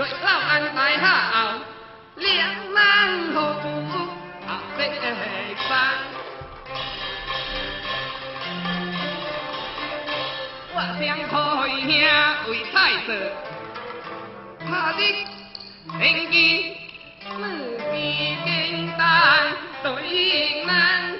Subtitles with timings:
[0.00, 0.06] 老
[0.48, 1.52] 安排好，
[2.16, 3.59] 两难好。
[10.72, 11.86] 我想开兄
[12.50, 12.74] 为太
[13.06, 13.08] 子
[14.68, 15.00] 他的
[15.96, 16.34] 名义
[17.22, 17.38] 是
[17.92, 17.94] 比
[18.44, 18.48] 金
[18.96, 19.54] 山
[19.84, 21.19] 对难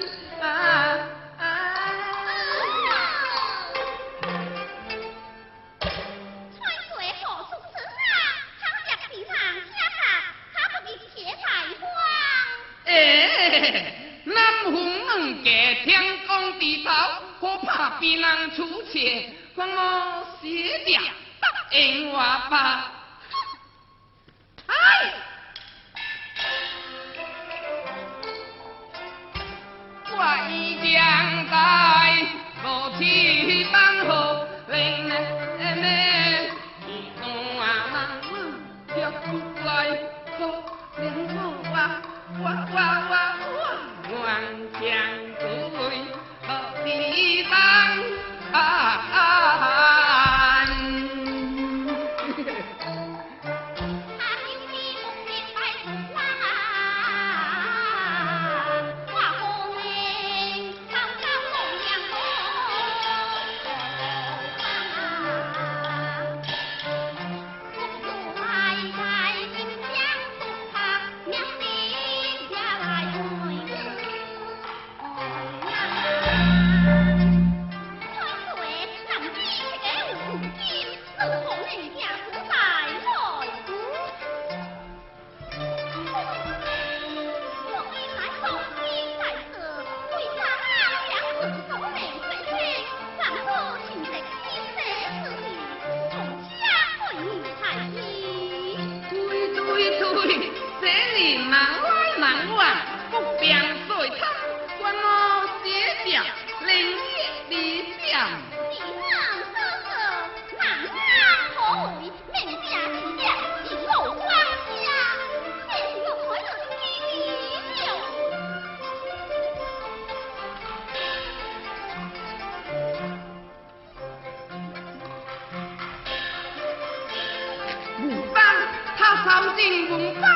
[129.31, 130.27] 三星文化，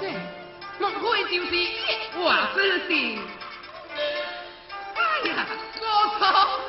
[0.00, 0.08] 这
[0.78, 1.68] 莫非就是一
[2.16, 3.18] 画之神？
[4.94, 5.46] 哎呀，
[5.82, 5.84] 我
[6.18, 6.59] 操。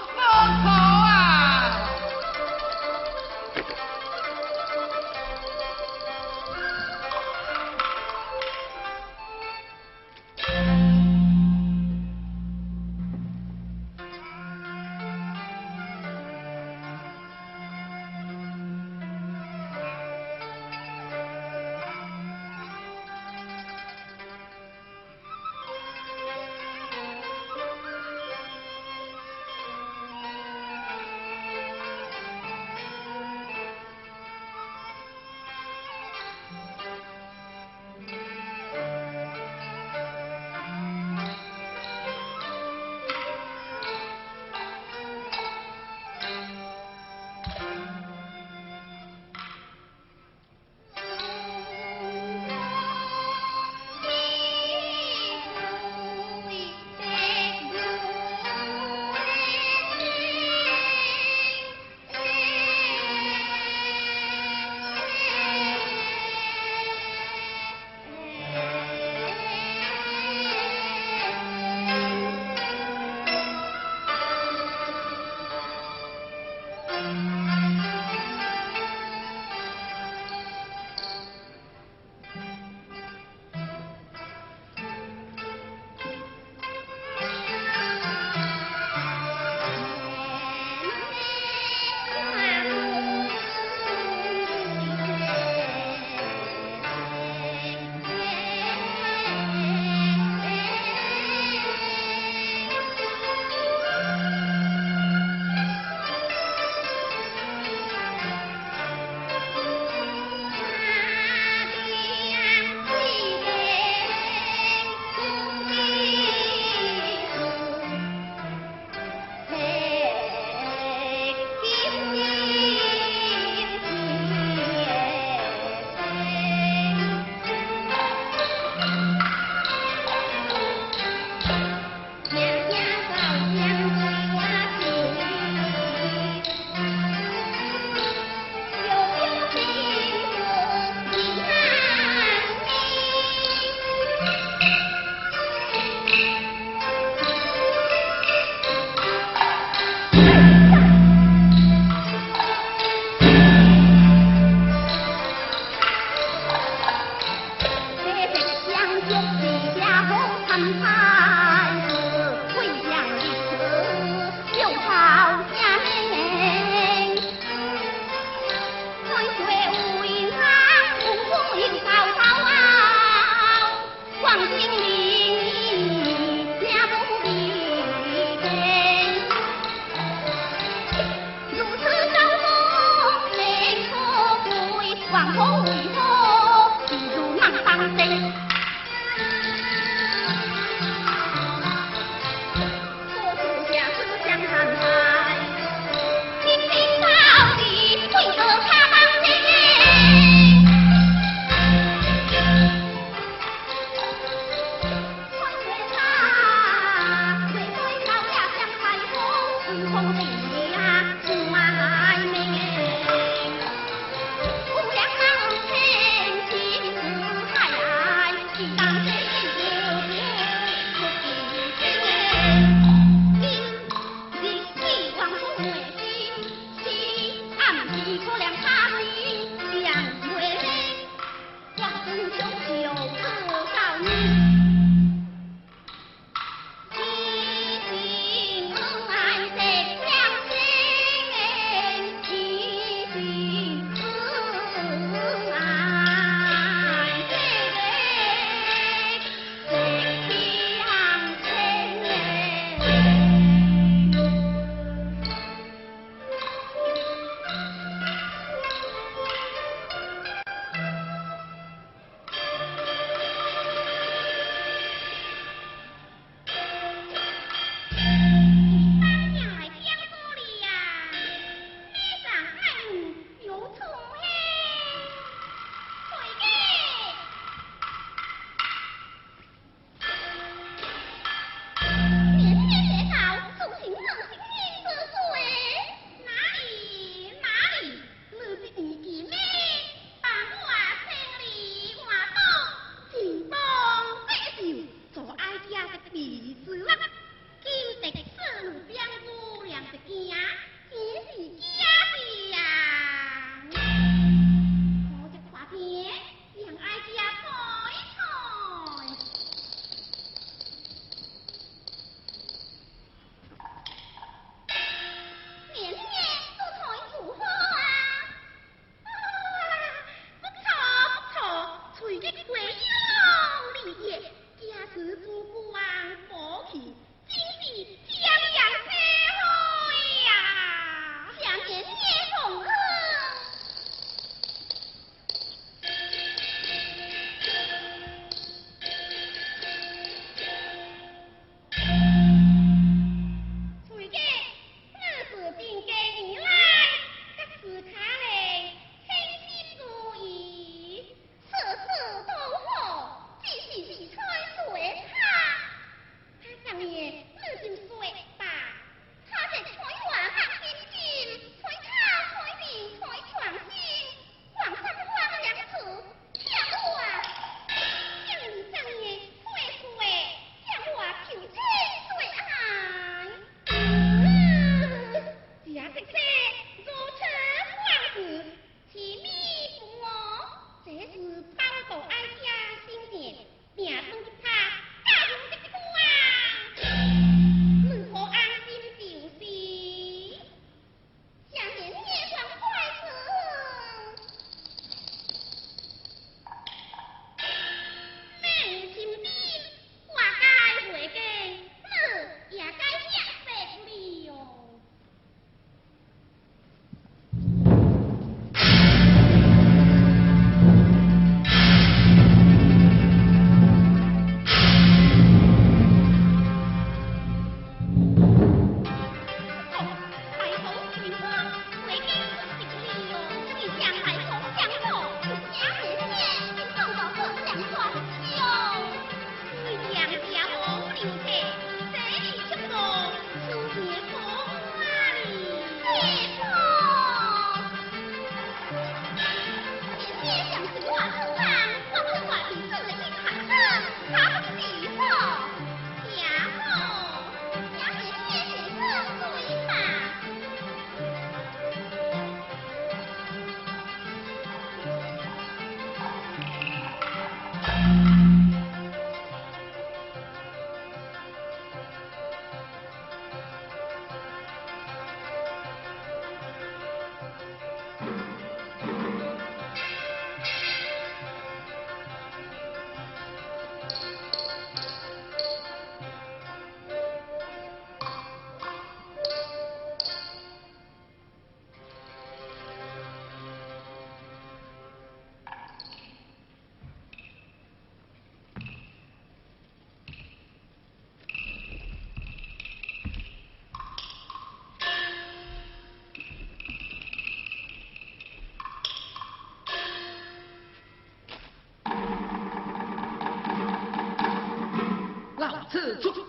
[505.71, 506.25] 这这无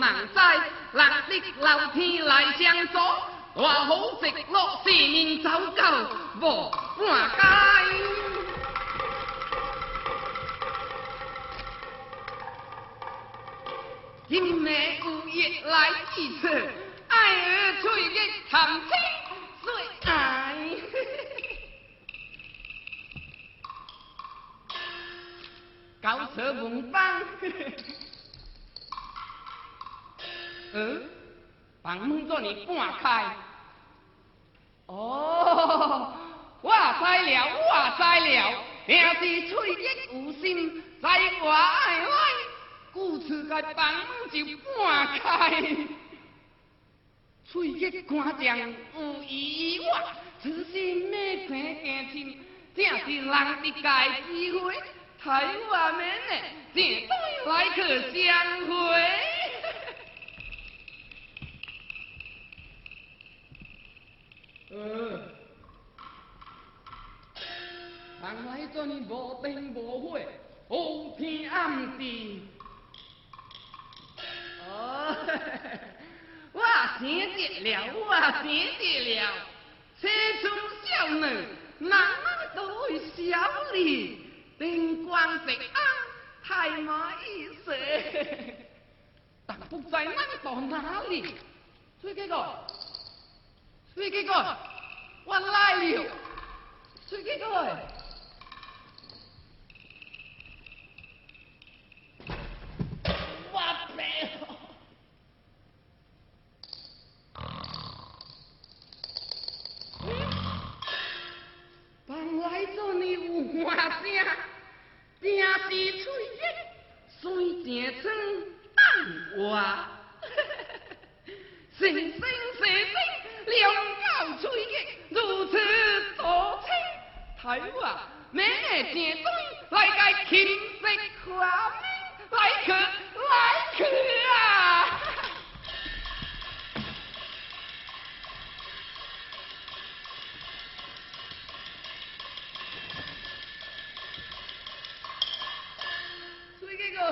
[0.00, 0.40] 人知，
[0.92, 2.98] 日日老天来相助，
[3.54, 5.82] 大好直落是人走狗
[6.40, 7.36] 无半街。
[14.28, 16.48] 今妹有月来记错，
[17.08, 18.16] 爱儿翠叶
[18.48, 18.88] 含情
[19.62, 19.70] 最
[20.10, 20.10] 爱。
[26.00, 27.11] 高车门板。
[30.74, 31.02] 嗯，
[31.82, 33.36] 房门做你半开。
[34.86, 36.14] 哦，
[36.60, 36.76] 我知
[37.30, 41.08] 了，我知了，也是翠叶有心，在
[41.42, 42.08] 我爱来，
[42.92, 44.44] 故此个房门就
[44.78, 45.62] 半开。
[47.44, 49.86] 翠叶看将有意外，
[50.42, 51.16] 此心要
[51.48, 51.50] 看
[51.84, 52.38] 见亲，
[52.74, 54.74] 正是人的该机会，
[55.24, 56.34] 台湾人呢，
[56.74, 57.12] 正对
[57.46, 57.80] 来去
[58.24, 58.26] 相
[58.66, 58.72] 会。
[64.74, 64.76] 呃，
[68.20, 70.18] 人来做你无灯无火，
[70.70, 72.42] 乌天暗地。
[74.68, 75.16] 哦，
[76.52, 79.20] 我想得了，我想得了，
[80.00, 80.10] 青
[80.40, 80.52] 春
[80.84, 81.22] 少女，
[81.78, 82.26] 哪能
[82.56, 83.38] 都会小
[83.72, 84.31] 丽，
[84.62, 85.80] 灵光直啊
[86.44, 86.92] 太没
[87.26, 87.76] 意思。
[89.44, 91.34] 但不知那个到哪里。
[92.00, 92.54] 追击哥，
[93.94, 94.56] 追击哥，
[95.24, 96.04] 我来了。
[97.08, 97.46] 追击哥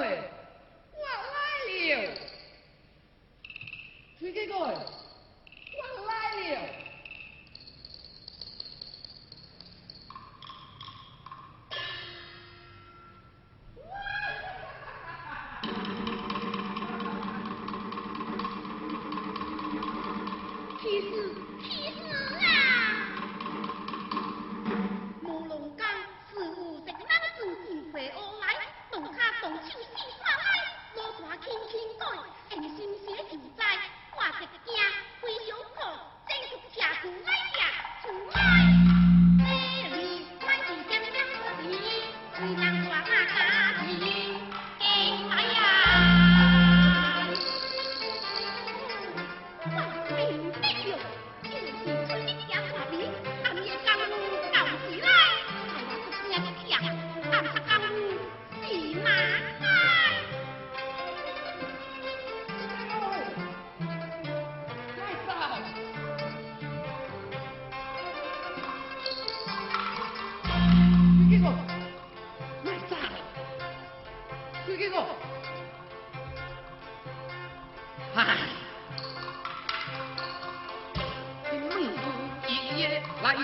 [0.02, 0.39] it.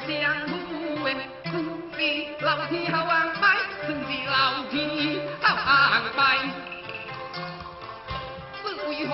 [0.06, 0.14] 相
[0.46, 1.16] 互问，
[1.50, 1.50] 苦
[1.96, 2.00] 的
[2.40, 6.18] 老天好安排，苦的老天好安排。
[8.62, 8.64] 不
[9.08, 9.10] 何，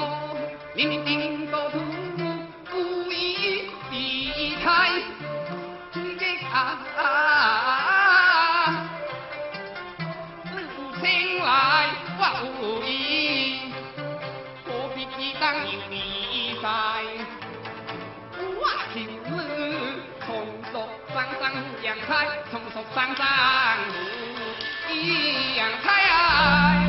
[26.53, 26.82] I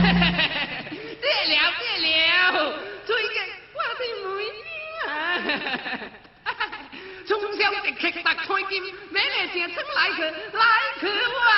[0.00, 2.04] 别了别了，
[3.06, 3.34] 最近
[3.74, 4.58] 我的妹妹
[5.06, 5.08] 啊，
[7.28, 8.28] 从小就吃集开
[8.68, 8.72] 金，
[9.10, 10.64] 每年结成来去来
[11.00, 11.50] 去啊。